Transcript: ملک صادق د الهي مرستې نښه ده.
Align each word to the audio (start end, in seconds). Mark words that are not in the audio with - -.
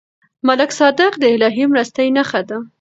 ملک 0.47 0.71
صادق 0.79 1.11
د 1.19 1.23
الهي 1.35 1.65
مرستې 1.71 2.05
نښه 2.15 2.41
ده. 2.49 2.57